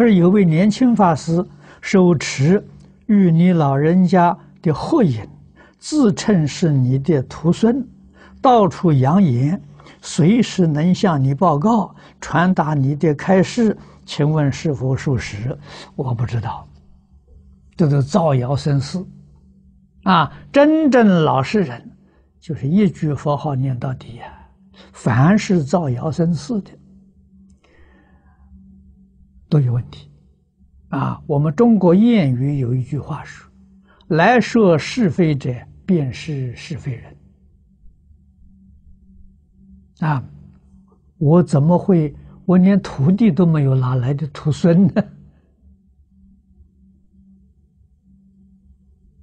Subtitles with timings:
[0.00, 1.44] 他说有位年轻法师
[1.82, 2.66] 手持
[3.04, 5.28] 与你老人家的合影，
[5.78, 7.86] 自称是你的徒孙，
[8.40, 9.60] 到处扬言，
[10.00, 13.76] 随时能向你报告，传达你的开示，
[14.06, 15.54] 请问是否属实？
[15.94, 16.66] 我不知道，
[17.76, 19.04] 这都造谣生事。
[20.04, 21.90] 啊，真正老实人，
[22.40, 24.24] 就是一句佛号念到底呀。
[24.92, 26.70] 凡是造谣生事的，
[29.50, 30.08] 都有问题。
[30.88, 33.50] 啊，我们中国谚语有一句话说
[34.08, 37.16] ：“来说是非者，便是是非人。”
[40.00, 40.24] 啊，
[41.18, 42.14] 我怎么会？
[42.46, 45.04] 我连徒弟都没有，哪来的徒孙呢？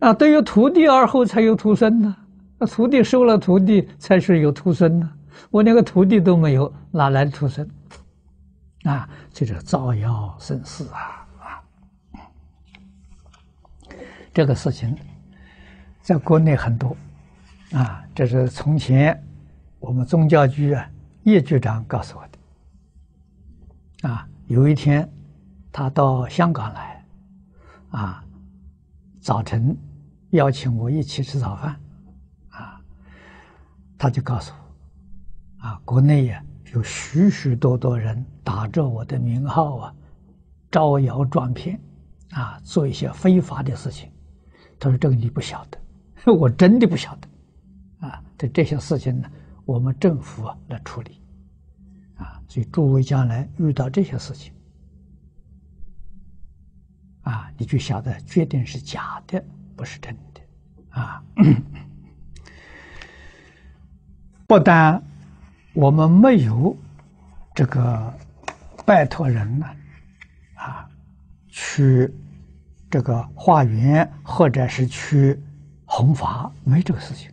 [0.00, 2.16] 啊，都有徒弟而后才有徒孙呢。
[2.58, 5.08] 那徒弟收了徒弟，才是有徒孙呢。
[5.50, 7.68] 我连个徒弟都没有，哪来的徒孙？
[8.84, 11.26] 啊，这是造谣生事啊！
[11.40, 11.62] 啊，
[14.32, 14.96] 这个事情
[16.00, 16.96] 在国内很多
[17.72, 18.04] 啊。
[18.14, 19.22] 这是从前
[19.78, 20.90] 我们宗教局啊
[21.24, 24.08] 叶局长告诉我的。
[24.08, 25.08] 啊，有一天
[25.70, 27.04] 他到香港来，
[27.90, 28.24] 啊，
[29.20, 29.76] 早晨。
[30.32, 31.78] 邀请我一起吃早饭，
[32.48, 32.80] 啊，
[33.98, 34.50] 他就告诉
[35.60, 36.42] 我，啊，国内呀
[36.74, 39.94] 有许许多多人打着我的名号啊，
[40.70, 41.78] 招摇撞骗，
[42.30, 44.10] 啊，做一些非法的事情。
[44.78, 45.78] 他说：“这个你不晓得，
[46.32, 49.30] 我真的不晓得，啊，这这些事情呢，
[49.64, 51.20] 我们政府啊来处理，
[52.16, 54.52] 啊，所以诸位将来遇到这些事情，
[57.22, 59.42] 啊，你就晓得决定是假的。”
[59.74, 60.40] 不是真的
[60.90, 61.24] 啊！
[64.46, 65.02] 不但
[65.74, 66.76] 我们没有
[67.54, 68.14] 这个
[68.84, 69.66] 拜托人呢，
[70.54, 70.86] 啊，
[71.48, 72.12] 去
[72.90, 75.40] 这个化缘或者是去
[75.86, 77.30] 弘法，没这个事情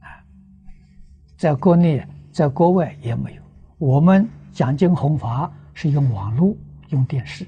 [0.00, 0.08] 啊。
[1.38, 3.42] 在国内，在国外也没有。
[3.78, 6.54] 我们讲经弘法是用网络、
[6.90, 7.46] 用电视。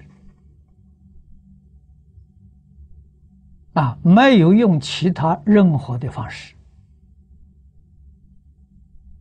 [3.74, 6.55] 啊，没有用其他任何的方式。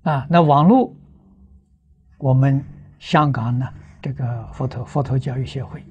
[0.05, 0.93] 啊，那网络，
[2.19, 2.63] 我们
[2.99, 3.67] 香港呢，
[3.99, 5.83] 这个佛陀佛陀教育协会，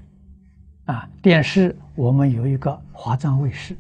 [0.85, 3.77] 啊，电视我们有一个华藏卫视。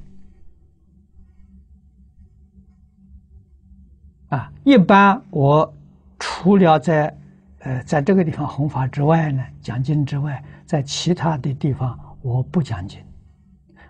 [4.31, 5.73] 啊，一般我
[6.19, 7.17] 除了在
[7.61, 13.01] 呃在这个地方弘法之外呢，讲经之外，在其他的地方我不讲经。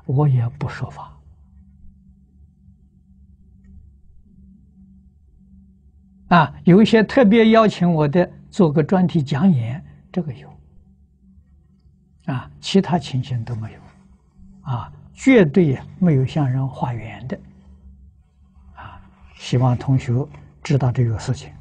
[0.05, 1.14] 我也不说法
[6.29, 10.49] 啊，有一些特别邀请我的做个专题讲演，这个有。
[12.27, 13.79] 啊，其他情形都没有。
[14.63, 17.39] 啊，绝对没有向人化缘的。
[18.75, 18.99] 啊，
[19.37, 20.13] 希望同学
[20.63, 21.53] 知道这个事情。